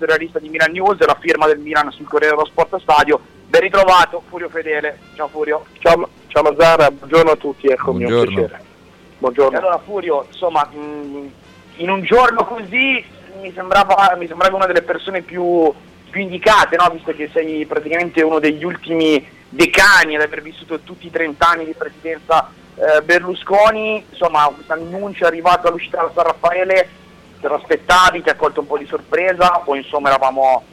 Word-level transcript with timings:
della 0.00 0.14
lista 0.14 0.38
di 0.38 0.48
Milan 0.48 0.70
News, 0.70 1.04
la 1.04 1.18
firma 1.18 1.46
del 1.46 1.58
Milan 1.58 1.90
sul 1.90 2.06
Corriere 2.06 2.36
dello 2.36 2.46
Sport 2.46 2.78
Stadio. 2.78 3.18
Ben 3.48 3.62
ritrovato 3.62 4.22
Furio 4.28 4.48
Fedele. 4.48 5.00
Ciao 5.16 5.26
Furio. 5.26 5.64
Ciao, 5.80 6.08
ciao 6.28 6.44
Mazzara, 6.44 6.88
buongiorno 6.88 7.32
a 7.32 7.34
tutti, 7.34 7.66
eccomi, 7.66 8.04
un 8.04 8.24
piacere. 8.24 8.62
Buongiorno. 9.18 9.56
E 9.56 9.60
allora 9.60 9.78
Furio, 9.78 10.24
insomma, 10.28 10.64
mh, 10.72 11.32
in 11.78 11.90
un 11.90 12.02
giorno 12.04 12.44
così 12.44 13.04
mi 13.40 13.52
sembrava, 13.52 14.14
mi 14.16 14.28
sembrava 14.28 14.54
una 14.54 14.66
delle 14.66 14.82
persone 14.82 15.22
più, 15.22 15.74
più 16.10 16.20
indicate, 16.20 16.76
no? 16.76 16.88
visto 16.92 17.12
che 17.12 17.28
sei 17.32 17.66
praticamente 17.66 18.22
uno 18.22 18.38
degli 18.38 18.62
ultimi 18.62 19.26
decani 19.48 20.14
ad 20.14 20.22
aver 20.22 20.42
vissuto 20.42 20.78
tutti 20.78 21.08
i 21.08 21.10
30 21.10 21.44
anni 21.44 21.64
di 21.64 21.74
presidenza 21.74 22.52
eh, 22.76 23.02
Berlusconi, 23.02 24.04
insomma 24.08 24.48
questo 24.54 24.74
annuncio 24.74 25.24
è 25.24 25.26
arrivato 25.26 25.66
all'uscita 25.66 26.02
da 26.02 26.12
San 26.14 26.22
Raffaele, 26.22 26.88
te 27.40 27.48
lo 27.48 27.56
aspettavi, 27.56 28.22
ti 28.22 28.28
ha 28.28 28.34
colto 28.34 28.60
un 28.60 28.66
po' 28.66 28.78
di 28.78 28.86
sorpresa 28.86 29.62
o 29.64 29.74
insomma 29.74 30.08
eravamo, 30.08 30.64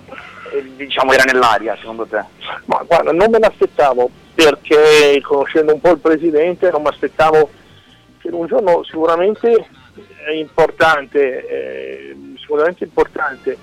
eh, 0.51 0.75
diciamo 0.75 1.11
era 1.13 1.23
nell'aria 1.23 1.75
secondo 1.79 2.05
te? 2.05 2.23
Ma 2.65 2.83
guarda, 2.85 3.11
non 3.11 3.29
me 3.29 3.39
l'aspettavo 3.39 4.09
perché 4.33 5.19
conoscendo 5.21 5.73
un 5.73 5.79
po' 5.79 5.91
il 5.91 5.99
Presidente 5.99 6.69
non 6.71 6.81
mi 6.81 6.87
aspettavo 6.87 7.49
che 8.19 8.29
un 8.31 8.47
giorno 8.47 8.83
sicuramente 8.83 9.67
importante, 10.33 11.47
eh, 11.47 12.15
sicuramente 12.39 12.83
importante, 12.83 13.57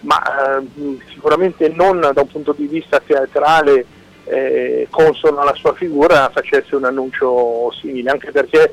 ma 0.00 0.58
eh, 0.58 0.98
sicuramente 1.12 1.68
non 1.68 2.00
da 2.00 2.20
un 2.20 2.28
punto 2.28 2.52
di 2.52 2.66
vista 2.66 3.00
teatrale 3.00 3.84
eh, 4.24 4.86
consono 4.90 5.40
alla 5.40 5.54
sua 5.54 5.74
figura 5.74 6.30
facesse 6.32 6.76
un 6.76 6.84
annuncio 6.84 7.70
simile, 7.72 8.10
anche 8.10 8.30
perché 8.30 8.72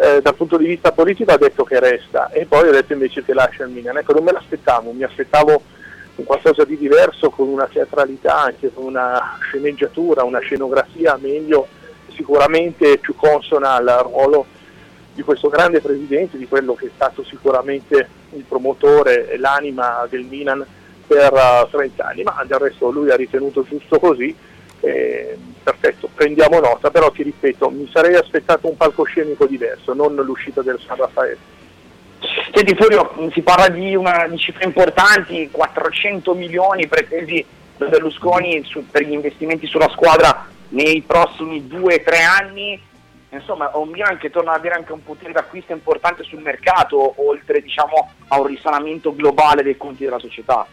eh, 0.00 0.20
dal 0.22 0.34
punto 0.36 0.56
di 0.56 0.66
vista 0.66 0.92
politico 0.92 1.32
ha 1.32 1.36
detto 1.36 1.64
che 1.64 1.80
resta 1.80 2.30
e 2.30 2.46
poi 2.46 2.68
ha 2.68 2.70
detto 2.70 2.92
invece 2.92 3.24
che 3.24 3.34
lascia 3.34 3.64
il 3.64 3.70
Milan. 3.70 3.96
Ecco, 3.96 4.12
non 4.12 4.22
me 4.22 4.32
l'aspettavo, 4.32 4.92
mi 4.92 5.02
aspettavo 5.02 5.62
un 6.14 6.24
qualcosa 6.24 6.64
di 6.64 6.76
diverso 6.76 7.30
con 7.30 7.48
una 7.48 7.68
teatralità, 7.70 8.42
anche 8.42 8.72
con 8.72 8.84
una 8.84 9.36
sceneggiatura, 9.40 10.22
una 10.22 10.38
scenografia 10.38 11.18
meglio, 11.20 11.66
sicuramente 12.14 12.98
più 12.98 13.16
consona 13.16 13.74
al 13.74 14.00
ruolo 14.04 14.46
di 15.14 15.22
questo 15.22 15.48
grande 15.48 15.80
presidente, 15.80 16.38
di 16.38 16.46
quello 16.46 16.74
che 16.74 16.86
è 16.86 16.90
stato 16.94 17.24
sicuramente 17.24 18.08
il 18.34 18.44
promotore 18.46 19.28
e 19.28 19.36
l'anima 19.36 20.06
del 20.08 20.24
Milan 20.24 20.64
per 21.06 21.32
uh, 21.32 21.66
eh, 21.66 21.68
30 21.70 22.06
anni, 22.06 22.22
ma 22.22 22.44
del 22.46 22.58
resto 22.58 22.90
lui 22.90 23.10
ha 23.10 23.16
ritenuto 23.16 23.64
giusto 23.64 23.98
così 23.98 24.34
eh, 24.80 25.36
perfetto, 25.62 26.08
prendiamo 26.14 26.60
nota, 26.60 26.90
però 26.90 27.10
ti 27.10 27.22
ripeto, 27.22 27.70
mi 27.70 27.88
sarei 27.92 28.14
aspettato 28.14 28.68
un 28.68 28.76
palcoscenico 28.76 29.46
diverso, 29.46 29.94
non 29.94 30.14
l'uscita 30.14 30.62
del 30.62 30.80
San 30.86 30.96
Raffaele. 30.96 31.56
Senti 32.52 32.74
Furio, 32.74 33.12
si 33.32 33.42
parla 33.42 33.68
di, 33.68 33.94
una, 33.94 34.26
di 34.26 34.38
cifre 34.38 34.64
importanti, 34.64 35.48
400 35.50 36.34
milioni 36.34 36.86
pretesi 36.86 37.44
da 37.76 37.86
Berlusconi 37.86 38.64
su, 38.64 38.84
per 38.90 39.02
gli 39.02 39.12
investimenti 39.12 39.66
sulla 39.66 39.88
squadra 39.90 40.46
nei 40.70 41.02
prossimi 41.02 41.66
2-3 41.70 42.24
anni, 42.40 42.80
insomma 43.30 43.70
un 43.74 43.88
Milan 43.88 44.18
che 44.18 44.30
torna 44.30 44.52
ad 44.52 44.58
avere 44.58 44.74
anche 44.74 44.92
un 44.92 45.02
potere 45.02 45.32
d'acquisto 45.32 45.72
importante 45.72 46.24
sul 46.24 46.40
mercato, 46.40 47.14
oltre 47.16 47.60
diciamo, 47.60 48.10
a 48.28 48.40
un 48.40 48.46
risanamento 48.46 49.14
globale 49.14 49.62
dei 49.62 49.76
conti 49.76 50.04
della 50.04 50.18
società. 50.18 50.66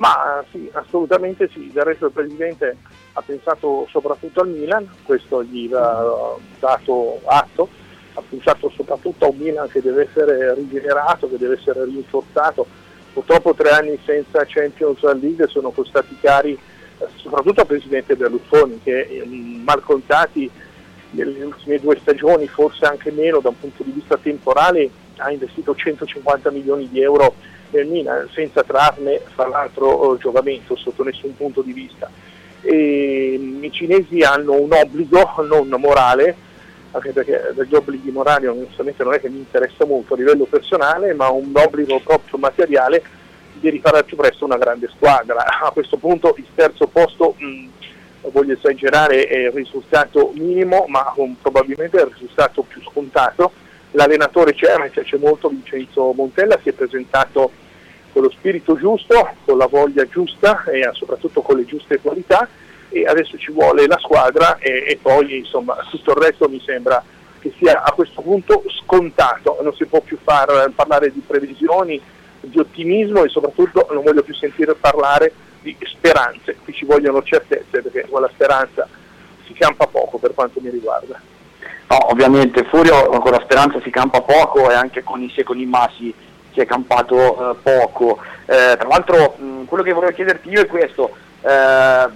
Ma 0.00 0.42
sì, 0.50 0.70
assolutamente 0.72 1.50
sì, 1.52 1.70
del 1.72 1.84
resto 1.84 2.06
il 2.06 2.12
Presidente 2.12 2.74
ha 3.12 3.20
pensato 3.20 3.86
soprattutto 3.90 4.40
al 4.40 4.48
Milan, 4.48 4.88
questo 5.04 5.44
gli 5.44 5.68
va 5.68 6.36
dato 6.58 7.20
atto, 7.26 7.68
ha 8.14 8.22
pensato 8.26 8.70
soprattutto 8.70 9.26
a 9.26 9.28
un 9.28 9.36
Milan 9.36 9.68
che 9.68 9.82
deve 9.82 10.08
essere 10.08 10.54
rigenerato, 10.54 11.28
che 11.28 11.36
deve 11.36 11.56
essere 11.56 11.84
rinforzato. 11.84 12.66
Purtroppo 13.12 13.52
tre 13.52 13.70
anni 13.72 13.98
senza 14.02 14.42
Champions 14.46 15.02
League 15.20 15.46
sono 15.48 15.70
costati 15.70 16.16
cari 16.18 16.52
eh, 16.52 17.06
soprattutto 17.16 17.60
al 17.60 17.66
Presidente 17.66 18.16
Berlusconi 18.16 18.80
che 18.82 19.22
mal 19.26 19.82
contati 19.82 20.50
nelle 21.10 21.44
ultime 21.44 21.78
due 21.78 21.98
stagioni, 22.00 22.46
forse 22.46 22.86
anche 22.86 23.10
meno 23.10 23.40
da 23.40 23.50
un 23.50 23.58
punto 23.60 23.82
di 23.82 23.90
vista 23.90 24.16
temporale, 24.16 24.88
ha 25.16 25.30
investito 25.30 25.74
150 25.74 26.50
milioni 26.52 26.88
di 26.88 27.02
euro 27.02 27.34
del 27.70 27.86
Milan 27.86 28.28
senza 28.32 28.62
trarne 28.62 29.20
fra 29.34 29.46
l'altro 29.48 30.16
giocamento 30.18 30.76
sotto 30.76 31.02
nessun 31.02 31.36
punto 31.36 31.62
di 31.62 31.72
vista. 31.72 32.10
E, 32.62 33.36
mm, 33.38 33.64
I 33.64 33.70
cinesi 33.72 34.20
hanno 34.20 34.52
un 34.54 34.72
obbligo 34.72 35.34
non 35.48 35.68
morale, 35.78 36.36
anche 36.92 37.12
perché 37.12 37.52
degli 37.54 37.74
obblighi 37.74 38.10
morali 38.10 38.46
onestamente 38.46 39.02
non 39.04 39.14
è 39.14 39.20
che 39.20 39.28
mi 39.28 39.38
interessa 39.38 39.84
molto 39.84 40.14
a 40.14 40.16
livello 40.16 40.44
personale, 40.44 41.14
ma 41.14 41.28
un 41.30 41.52
obbligo 41.54 42.00
proprio 42.00 42.38
materiale 42.38 43.02
di 43.54 43.70
rifare 43.70 43.98
al 43.98 44.04
più 44.04 44.16
presto 44.16 44.44
una 44.44 44.58
grande 44.58 44.88
squadra. 44.94 45.44
A 45.62 45.70
questo 45.70 45.96
punto 45.96 46.34
il 46.36 46.46
terzo 46.54 46.86
posto, 46.86 47.34
mh, 47.38 47.44
mm, 47.44 47.68
voglio 48.32 48.54
esagerare, 48.54 49.24
è 49.24 49.38
il 49.38 49.52
risultato 49.52 50.32
minimo, 50.34 50.84
ma 50.88 51.12
um, 51.16 51.36
probabilmente 51.40 51.98
è 51.98 52.02
il 52.02 52.12
risultato 52.12 52.62
più 52.62 52.82
scontato 52.82 53.52
l'allenatore 53.92 54.54
c'è, 54.54 54.76
ma 54.76 54.88
c'è 54.88 55.16
molto, 55.18 55.48
Vincenzo 55.48 56.12
Montella 56.12 56.58
si 56.62 56.68
è 56.68 56.72
presentato 56.72 57.50
con 58.12 58.22
lo 58.22 58.30
spirito 58.30 58.76
giusto, 58.76 59.30
con 59.44 59.56
la 59.56 59.66
voglia 59.66 60.06
giusta 60.06 60.64
e 60.64 60.88
soprattutto 60.92 61.42
con 61.42 61.56
le 61.56 61.64
giuste 61.64 62.00
qualità. 62.00 62.48
E 62.92 63.04
adesso 63.04 63.38
ci 63.38 63.52
vuole 63.52 63.86
la 63.86 63.98
squadra 63.98 64.58
e, 64.58 64.84
e 64.88 64.98
poi 65.00 65.38
insomma 65.38 65.76
tutto 65.88 66.10
il 66.10 66.16
resto 66.16 66.48
mi 66.48 66.60
sembra 66.64 67.02
che 67.38 67.52
sia 67.56 67.82
a 67.82 67.92
questo 67.92 68.20
punto 68.20 68.64
scontato, 68.82 69.58
non 69.62 69.74
si 69.74 69.84
può 69.86 70.00
più 70.00 70.18
far, 70.20 70.70
parlare 70.74 71.12
di 71.12 71.22
previsioni, 71.24 72.00
di 72.40 72.58
ottimismo 72.58 73.22
e 73.22 73.28
soprattutto 73.28 73.86
non 73.92 74.02
voglio 74.02 74.22
più 74.22 74.34
sentire 74.34 74.74
parlare 74.74 75.32
di 75.60 75.76
speranze, 75.84 76.56
qui 76.64 76.72
ci 76.72 76.84
vogliono 76.84 77.22
certezze 77.22 77.82
perché 77.82 78.06
con 78.10 78.22
la 78.22 78.30
speranza 78.32 78.88
si 79.46 79.52
campa 79.52 79.86
poco 79.86 80.18
per 80.18 80.34
quanto 80.34 80.60
mi 80.60 80.70
riguarda. 80.70 81.29
No, 81.88 82.10
ovviamente 82.10 82.64
Furio 82.64 83.08
con 83.08 83.32
la 83.32 83.40
speranza 83.42 83.80
si 83.82 83.90
campa 83.90 84.20
poco 84.20 84.70
e 84.70 84.74
anche 84.74 85.02
con 85.02 85.20
i 85.20 85.32
secoli 85.34 85.66
massi 85.66 86.14
si 86.52 86.60
è 86.60 86.66
campato 86.66 87.50
eh, 87.50 87.56
poco. 87.62 88.18
Eh, 88.46 88.76
tra 88.78 88.88
l'altro 88.88 89.34
mh, 89.36 89.64
quello 89.64 89.82
che 89.82 89.92
volevo 89.92 90.12
chiederti 90.12 90.48
io 90.48 90.62
è 90.62 90.66
questo, 90.66 91.10
eh, 91.42 92.06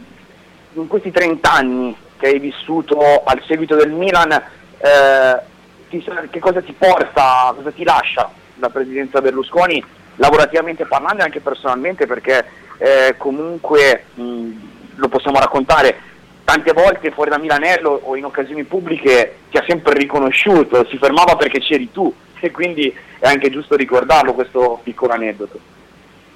in 0.75 0.87
questi 0.87 1.11
30 1.11 1.53
anni 1.53 1.97
che 2.19 2.27
hai 2.27 2.39
vissuto 2.39 3.23
al 3.25 3.43
seguito 3.47 3.75
del 3.77 3.91
Milan, 3.91 4.33
eh, 4.33 5.41
ti, 5.89 6.05
che 6.31 6.39
cosa 6.39 6.61
ti 6.61 6.73
porta, 6.73 7.53
cosa 7.55 7.71
ti 7.71 7.85
lascia 7.85 8.31
la 8.57 8.69
presidenza 8.71 9.21
Berlusconi, 9.21 9.85
lavorativamente 10.17 10.87
parlando 10.87 11.23
e 11.23 11.25
anche 11.25 11.41
personalmente, 11.41 12.07
perché 12.07 12.45
eh, 12.79 13.15
comunque 13.19 14.05
mh, 14.15 14.51
lo 14.97 15.09
possiamo 15.09 15.39
raccontare, 15.39 15.97
tante 16.45 16.73
volte 16.73 17.11
fuori 17.11 17.31
da 17.31 17.39
Milanello 17.39 18.01
o 18.05 18.17
in 18.17 18.25
occasioni 18.25 18.65
pubbliche 18.65 19.37
ti 19.51 19.57
ha 19.57 19.65
sempre 19.67 19.95
riconosciuto, 19.95 20.87
si 20.89 20.99
fermava 20.99 21.37
perché 21.37 21.59
c'eri 21.59 21.91
tu 21.91 22.13
e 22.39 22.51
quindi 22.51 22.95
è 23.19 23.27
anche 23.27 23.51
giusto 23.51 23.75
ricordarlo 23.75 24.35
questo 24.35 24.79
piccolo 24.83 25.15
aneddoto. 25.15 25.59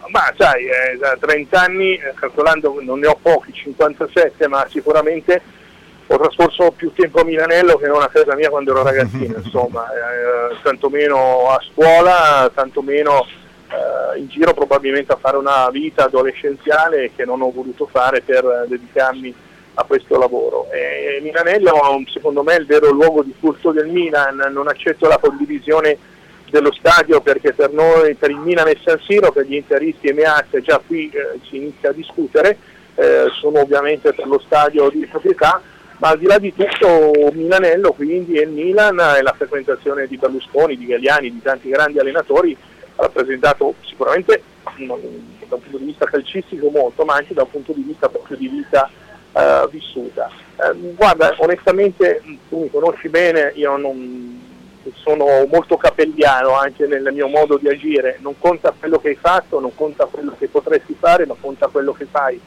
Ma 0.08 0.32
sai, 0.38 0.64
eh, 0.64 0.96
da 0.96 1.18
30 1.20 1.60
anni, 1.60 1.94
eh, 1.96 2.14
calcolando 2.14 2.78
non 2.80 2.98
ne 2.98 3.08
ho 3.08 3.18
pochi, 3.20 3.52
57, 3.52 4.48
ma 4.48 4.66
sicuramente 4.70 5.42
ho 6.06 6.18
trascorso 6.18 6.70
più 6.70 6.94
tempo 6.94 7.20
a 7.20 7.24
Milanello 7.24 7.76
che 7.76 7.86
non 7.88 8.00
a 8.00 8.08
casa 8.08 8.34
mia 8.34 8.48
quando 8.48 8.70
ero 8.70 8.82
ragazzino, 8.82 9.36
insomma, 9.44 9.86
eh, 9.90 10.56
tantomeno 10.62 11.50
a 11.50 11.60
scuola, 11.70 12.50
tantomeno 12.54 13.26
eh, 13.68 14.18
in 14.18 14.28
giro 14.28 14.54
probabilmente 14.54 15.12
a 15.12 15.18
fare 15.20 15.36
una 15.36 15.68
vita 15.68 16.04
adolescenziale 16.04 17.10
che 17.14 17.26
non 17.26 17.42
ho 17.42 17.50
voluto 17.50 17.86
fare 17.86 18.22
per 18.22 18.64
dedicarmi 18.66 19.34
a 19.78 19.84
questo 19.84 20.18
lavoro. 20.18 20.68
E 20.70 21.20
Milanello 21.22 22.02
secondo 22.12 22.42
me 22.42 22.56
è 22.56 22.58
il 22.58 22.66
vero 22.66 22.90
luogo 22.90 23.22
di 23.22 23.34
furto 23.38 23.70
del 23.70 23.86
Milan, 23.86 24.50
non 24.52 24.68
accetto 24.68 25.06
la 25.06 25.18
condivisione 25.18 25.96
dello 26.50 26.72
stadio 26.72 27.20
perché 27.20 27.52
per 27.52 27.70
noi, 27.70 28.14
per 28.14 28.30
il 28.30 28.38
Milan 28.38 28.68
e 28.68 28.78
San 28.82 28.98
Siro, 29.00 29.30
per 29.30 29.46
gli 29.46 29.54
interisti 29.54 30.08
e 30.08 30.14
Meazza 30.14 30.60
già 30.60 30.80
qui 30.84 31.10
eh, 31.10 31.38
si 31.48 31.56
inizia 31.56 31.90
a 31.90 31.92
discutere, 31.92 32.58
eh, 32.96 33.26
sono 33.38 33.60
ovviamente 33.60 34.12
per 34.12 34.26
lo 34.26 34.40
stadio 34.44 34.88
di 34.90 35.06
proprietà, 35.06 35.60
ma 35.98 36.08
al 36.08 36.18
di 36.18 36.26
là 36.26 36.38
di 36.38 36.52
tutto 36.54 37.30
Milanello 37.32 37.92
quindi 37.92 38.34
e 38.34 38.42
il 38.42 38.50
Milan 38.50 38.98
e 38.98 39.22
la 39.22 39.34
frequentazione 39.36 40.06
di 40.06 40.16
Berlusconi, 40.16 40.76
di 40.76 40.86
Galliani, 40.86 41.30
di 41.30 41.42
tanti 41.42 41.68
grandi 41.68 41.98
allenatori 41.98 42.56
ha 42.96 43.02
rappresentato 43.02 43.74
sicuramente 43.84 44.42
da 44.76 44.94
un 45.54 45.60
punto 45.62 45.78
di 45.78 45.84
vista 45.84 46.06
calcistico 46.06 46.68
molto, 46.70 47.04
ma 47.04 47.14
anche 47.14 47.34
da 47.34 47.42
un 47.42 47.50
punto 47.50 47.72
di 47.72 47.82
vista 47.82 48.08
proprio 48.08 48.36
di 48.36 48.48
vita 48.48 48.90
uh, 49.38 49.68
vissuta. 49.70 50.30
Uh, 50.56 50.94
guarda, 50.94 51.34
onestamente 51.38 52.22
tu 52.48 52.62
mi 52.62 52.70
conosci 52.70 53.08
bene, 53.08 53.52
io 53.54 53.76
non, 53.76 54.38
sono 54.96 55.46
molto 55.50 55.76
capelliano 55.76 56.54
anche 56.54 56.86
nel 56.86 57.10
mio 57.12 57.28
modo 57.28 57.56
di 57.56 57.68
agire, 57.68 58.18
non 58.20 58.38
conta 58.38 58.74
quello 58.78 58.98
che 58.98 59.08
hai 59.08 59.16
fatto, 59.16 59.60
non 59.60 59.74
conta 59.74 60.06
quello 60.06 60.34
che 60.38 60.48
potresti 60.48 60.96
fare, 60.98 61.26
ma 61.26 61.34
conta 61.38 61.68
quello 61.68 61.92
che 61.92 62.06
fai. 62.10 62.40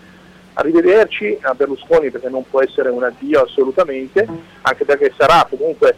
Arrivederci 0.53 1.37
a 1.41 1.53
Berlusconi 1.53 2.09
perché 2.11 2.29
non 2.29 2.43
può 2.49 2.61
essere 2.61 2.89
un 2.89 3.03
addio 3.03 3.43
assolutamente, 3.43 4.27
anche 4.61 4.83
perché 4.83 5.13
sarà 5.17 5.47
comunque 5.49 5.95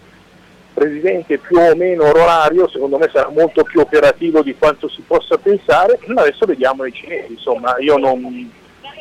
presidente 0.73 1.37
più 1.37 1.57
o 1.57 1.75
meno 1.75 2.05
onorario, 2.05 2.67
secondo 2.67 2.97
me 2.97 3.09
sarà 3.11 3.29
molto 3.29 3.63
più 3.63 3.79
operativo 3.79 4.41
di 4.41 4.55
quanto 4.55 4.87
si 4.87 5.03
possa 5.05 5.37
pensare, 5.37 5.99
adesso 6.15 6.45
vediamo 6.45 6.85
i 6.85 6.91
cinesi, 6.91 7.33
insomma 7.33 7.75
io 7.79 7.97
non, 7.97 8.51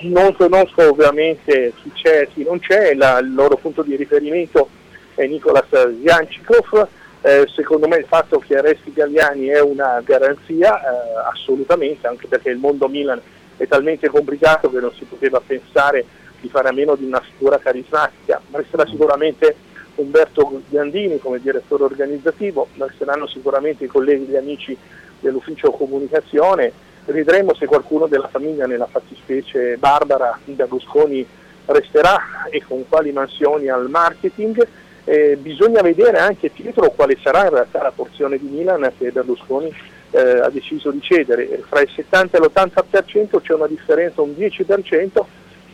non 0.09 0.35
conosco 0.35 0.89
ovviamente 0.89 1.73
chi 1.83 1.93
c'è 1.93 2.23
e 2.23 2.29
chi 2.33 2.45
non 2.45 2.59
c'è, 2.59 2.95
la, 2.95 3.19
il 3.19 3.35
loro 3.35 3.57
punto 3.57 3.83
di 3.83 3.97
riferimento 3.97 4.69
è 5.15 5.27
Nicolas 5.27 5.67
Zianchikov, 6.03 6.89
eh, 7.23 7.47
secondo 7.55 7.87
me 7.87 7.99
il 7.99 8.07
fatto 8.07 8.39
che 8.39 8.57
arresti 8.57 8.93
Galliani 8.93 9.47
è 9.47 9.61
una 9.61 10.01
garanzia, 10.05 10.81
eh, 10.81 11.31
assolutamente, 11.31 12.07
anche 12.07 12.27
perché 12.27 12.51
il 12.51 12.59
mondo 12.59 12.89
Milan 12.89 13.21
è 13.57 13.67
talmente 13.67 14.09
complicato 14.09 14.71
che 14.71 14.81
non 14.81 14.93
si 14.95 15.05
poteva 15.05 15.41
pensare 15.45 16.05
di 16.41 16.49
fare 16.49 16.69
a 16.69 16.73
meno 16.73 16.97
di 16.97 17.05
una 17.05 17.21
figura 17.21 17.59
carismatica, 17.59 18.41
ma 18.49 18.59
resterà 18.59 18.85
sicuramente 18.87 19.55
Umberto 19.97 20.63
Gandini 20.69 21.19
come 21.19 21.41
direttore 21.41 21.85
organizzativo, 21.85 22.69
resteranno 22.77 23.27
sicuramente 23.27 23.85
i 23.85 23.89
colleghi 23.89 24.25
e 24.25 24.29
gli 24.29 24.37
amici 24.37 24.77
dell'ufficio 25.21 25.71
comunicazione, 25.71 26.73
vedremo 27.07 27.55
se 27.55 27.67
qualcuno 27.67 28.07
della 28.07 28.29
famiglia, 28.29 28.67
nella 28.67 28.87
fattispecie 28.87 29.77
Barbara 29.77 30.39
Berlusconi, 30.45 31.27
resterà 31.67 32.47
e 32.51 32.63
con 32.67 32.87
quali 32.89 33.13
mansioni 33.13 33.69
al 33.69 33.89
marketing. 33.89 34.67
Eh, 35.05 35.37
bisogna 35.41 35.83
vedere 35.83 36.19
anche 36.19 36.51
Pietro 36.51 36.91
quale 36.91 37.19
sarà 37.21 37.45
in 37.45 37.51
realtà 37.51 37.83
la 37.83 37.93
porzione 37.93 38.39
di 38.39 38.47
Milan 38.47 38.93
che 38.97 39.11
Berlusconi 39.11 39.75
eh, 40.13 40.21
ha 40.21 40.49
deciso 40.51 40.91
di 40.91 41.01
cedere. 41.01 41.63
Fra 41.67 41.81
il 41.81 41.91
70 41.93 42.37
e 42.37 42.41
l'80% 42.41 43.41
c'è 43.41 43.55
una 43.55 43.67
differenza, 43.67 44.23
un 44.23 44.35
10% 44.37 45.25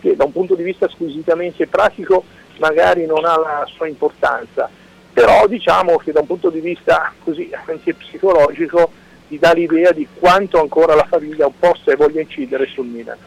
che 0.00 0.16
da 0.16 0.24
un 0.24 0.32
punto 0.32 0.54
di 0.54 0.62
vista 0.62 0.88
squisitamente 0.88 1.66
pratico 1.66 2.24
magari 2.58 3.04
non 3.04 3.24
ha 3.24 3.36
la 3.36 3.68
sua 3.74 3.86
importanza, 3.86 4.68
però 5.12 5.46
diciamo 5.46 5.96
che 5.96 6.12
da 6.12 6.20
un 6.20 6.26
punto 6.26 6.50
di 6.50 6.60
vista 6.60 7.12
così 7.22 7.50
anche 7.66 7.94
psicologico 7.94 8.90
ti 9.28 9.38
dà 9.38 9.52
l'idea 9.52 9.92
di 9.92 10.06
quanto 10.18 10.60
ancora 10.60 10.94
la 10.94 11.06
famiglia 11.08 11.48
possa 11.56 11.92
e 11.92 11.96
voglia 11.96 12.20
incidere 12.20 12.66
sul 12.66 12.86
Milan. 12.86 13.16